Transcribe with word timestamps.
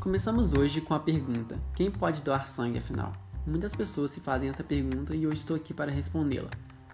Começamos 0.00 0.54
hoje 0.54 0.80
com 0.80 0.94
a 0.94 0.98
pergunta: 0.98 1.60
quem 1.74 1.90
pode 1.90 2.24
doar 2.24 2.48
sangue 2.48 2.78
afinal? 2.78 3.12
Muitas 3.46 3.74
pessoas 3.74 4.10
se 4.10 4.18
fazem 4.18 4.48
essa 4.48 4.64
pergunta 4.64 5.14
e 5.14 5.26
hoje 5.26 5.40
estou 5.40 5.54
aqui 5.54 5.74
para 5.74 5.92
respondê-la. 5.92 6.48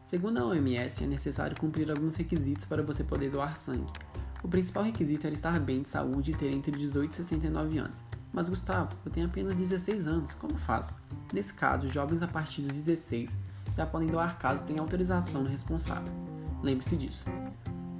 Segundo 0.08 0.38
a 0.38 0.46
OMS, 0.46 1.04
é 1.04 1.06
necessário 1.06 1.56
cumprir 1.56 1.88
alguns 1.88 2.16
requisitos 2.16 2.64
para 2.64 2.82
você 2.82 3.04
poder 3.04 3.30
doar 3.30 3.56
sangue. 3.56 3.86
O 4.42 4.48
principal 4.48 4.82
requisito 4.82 5.24
era 5.24 5.34
estar 5.34 5.60
bem 5.60 5.82
de 5.82 5.88
saúde 5.88 6.32
e 6.32 6.34
ter 6.34 6.52
entre 6.52 6.72
18 6.76 7.12
e 7.12 7.14
69 7.14 7.78
anos. 7.78 8.02
Mas 8.32 8.48
Gustavo, 8.48 8.90
eu 9.04 9.12
tenho 9.12 9.26
apenas 9.26 9.54
16 9.54 10.08
anos, 10.08 10.34
como 10.34 10.58
faço? 10.58 10.96
Nesse 11.32 11.54
caso, 11.54 11.86
jovens 11.86 12.24
a 12.24 12.28
partir 12.28 12.62
dos 12.62 12.72
16 12.72 13.38
já 13.76 13.86
podem 13.86 14.08
doar 14.08 14.36
caso 14.36 14.64
tenha 14.64 14.80
autorização 14.80 15.44
do 15.44 15.48
responsável. 15.48 16.12
Lembre-se 16.60 16.96
disso. 16.96 17.24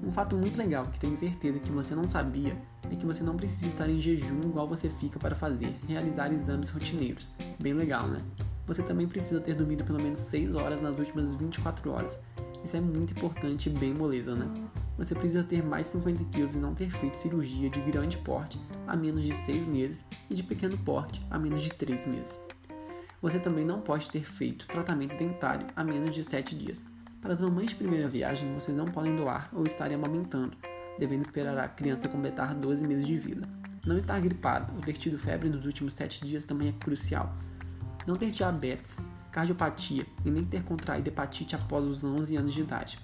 Um 0.03 0.11
fato 0.11 0.37
muito 0.37 0.59
legal 0.59 0.85
que 0.87 0.99
tenho 0.99 1.17
certeza 1.17 1.61
que 1.61 1.71
você 1.71 1.95
não 1.95 2.09
sabia 2.09 2.61
é 2.91 2.97
que 2.97 3.07
você 3.07 3.23
não 3.23 3.37
precisa 3.37 3.69
estar 3.69 3.89
em 3.89 4.01
jejum 4.01 4.41
igual 4.41 4.67
você 4.67 4.89
fica 4.89 5.19
para 5.19 5.35
fazer, 5.35 5.75
realizar 5.87 6.33
exames 6.33 6.71
rotineiros. 6.71 7.33
Bem 7.61 7.73
legal, 7.73 8.09
né? 8.09 8.19
Você 8.67 8.83
também 8.83 9.07
precisa 9.07 9.41
ter 9.41 9.55
dormido 9.55 9.85
pelo 9.85 10.03
menos 10.03 10.19
6 10.21 10.55
horas 10.55 10.81
nas 10.81 10.99
últimas 10.99 11.33
24 11.33 11.91
horas. 11.91 12.19
Isso 12.65 12.77
é 12.77 12.81
muito 12.81 13.13
importante 13.13 13.69
e 13.69 13.73
bem 13.73 13.95
moleza, 13.95 14.35
né? 14.35 14.53
Você 14.99 15.15
precisa 15.15 15.45
ter 15.45 15.63
mais 15.63 15.87
de 15.87 15.93
50 15.93 16.25
quilos 16.25 16.55
e 16.55 16.59
não 16.59 16.75
ter 16.75 16.91
feito 16.91 17.19
cirurgia 17.19 17.69
de 17.71 17.81
grande 17.81 18.19
porte 18.19 18.61
há 18.87 18.97
menos 18.97 19.25
de 19.25 19.35
6 19.35 19.67
meses 19.67 20.05
e 20.29 20.35
de 20.35 20.43
pequeno 20.43 20.77
porte 20.79 21.25
há 21.31 21.39
menos 21.39 21.63
de 21.63 21.71
3 21.71 22.07
meses. 22.07 22.41
Você 23.23 23.39
também 23.39 23.65
não 23.65 23.81
pode 23.81 24.11
ter 24.11 24.25
feito 24.25 24.67
tratamento 24.67 25.17
dentário 25.17 25.67
há 25.77 25.85
menos 25.85 26.15
de 26.15 26.25
7 26.25 26.57
dias. 26.57 26.83
Para 27.21 27.35
as 27.35 27.41
mamães 27.41 27.71
de 27.71 27.77
primeira 27.77 28.09
viagem, 28.09 28.53
vocês 28.55 28.77
não 28.77 28.87
podem 28.87 29.17
doar 29.17 29.51
ou 29.53 29.65
estarem 29.65 29.97
amamentando, 29.97 30.57
devendo 30.99 31.23
esperar 31.23 31.59
a 31.59 31.69
criança 31.69 32.09
completar 32.09 32.55
12 32.55 32.87
meses 32.87 33.07
de 33.07 33.19
vida. 33.19 33.49
Não 33.85 33.97
estar 33.97 34.21
gripado 34.21 34.75
ou 34.75 34.81
ter 34.81 34.95
tido 34.95 35.19
febre 35.19 35.49
nos 35.49 35.65
últimos 35.65 35.95
7 35.95 36.27
dias 36.27 36.45
também 36.45 36.69
é 36.69 36.73
crucial. 36.73 37.33
Não 38.07 38.17
ter 38.17 38.31
diabetes, 38.31 38.99
cardiopatia 39.31 40.07
e 40.25 40.31
nem 40.31 40.45
ter 40.45 40.63
contraído 40.65 41.09
hepatite 41.09 41.55
após 41.55 41.85
os 41.85 42.03
11 42.03 42.37
anos 42.37 42.53
de 42.53 42.63
idade. 42.63 42.99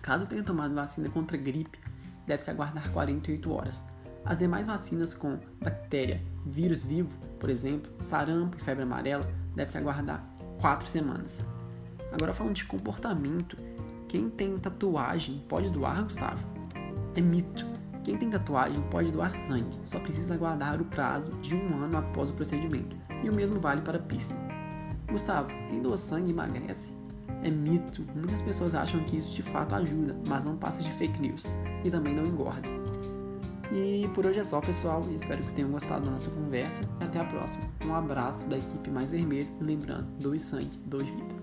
Caso 0.00 0.26
tenha 0.26 0.42
tomado 0.42 0.74
vacina 0.74 1.08
contra 1.08 1.36
gripe, 1.36 1.78
deve-se 2.26 2.50
aguardar 2.50 2.90
48 2.92 3.52
horas. 3.52 3.82
As 4.24 4.38
demais 4.38 4.66
vacinas 4.66 5.14
com 5.14 5.38
bactéria, 5.60 6.22
vírus 6.44 6.84
vivo, 6.84 7.16
por 7.38 7.50
exemplo, 7.50 7.92
sarampo 8.00 8.56
e 8.56 8.60
febre 8.60 8.82
amarela, 8.84 9.28
deve-se 9.54 9.78
aguardar 9.78 10.24
4 10.60 10.88
semanas. 10.88 11.40
Agora 12.12 12.32
falando 12.32 12.54
de 12.54 12.64
comportamento, 12.64 13.56
quem 14.08 14.30
tem 14.30 14.58
tatuagem 14.58 15.44
pode 15.48 15.70
doar, 15.70 16.02
Gustavo? 16.04 16.55
É 17.16 17.20
mito. 17.20 17.66
Quem 18.04 18.18
tem 18.18 18.28
tatuagem 18.28 18.80
pode 18.90 19.10
doar 19.10 19.34
sangue, 19.34 19.80
só 19.84 19.98
precisa 19.98 20.34
aguardar 20.34 20.80
o 20.80 20.84
prazo 20.84 21.30
de 21.40 21.56
um 21.56 21.82
ano 21.82 21.96
após 21.96 22.30
o 22.30 22.34
procedimento. 22.34 22.94
E 23.24 23.30
o 23.30 23.34
mesmo 23.34 23.58
vale 23.58 23.80
para 23.80 23.98
piercing. 23.98 24.36
Gustavo, 25.10 25.48
quem 25.68 25.80
doa 25.80 25.96
sangue 25.96 26.30
emagrece? 26.30 26.92
É 27.42 27.50
mito. 27.50 28.04
Muitas 28.14 28.42
pessoas 28.42 28.74
acham 28.74 29.02
que 29.04 29.16
isso 29.16 29.34
de 29.34 29.42
fato 29.42 29.74
ajuda, 29.74 30.14
mas 30.26 30.44
não 30.44 30.56
passa 30.56 30.82
de 30.82 30.92
fake 30.92 31.20
news 31.20 31.44
e 31.84 31.90
também 31.90 32.14
não 32.14 32.26
engorda. 32.26 32.68
E 33.72 34.08
por 34.14 34.26
hoje 34.26 34.40
é 34.40 34.44
só, 34.44 34.60
pessoal. 34.60 35.02
Espero 35.10 35.42
que 35.42 35.52
tenham 35.52 35.70
gostado 35.70 36.04
da 36.04 36.10
nossa 36.10 36.30
conversa. 36.30 36.82
Até 37.00 37.18
a 37.18 37.24
próxima. 37.24 37.64
Um 37.84 37.94
abraço 37.94 38.48
da 38.48 38.58
equipe 38.58 38.90
Mais 38.90 39.12
Vermelho. 39.12 39.48
E 39.60 39.64
lembrando, 39.64 40.06
doe 40.20 40.38
sangue, 40.38 40.76
doe 40.86 41.04
vida. 41.04 41.34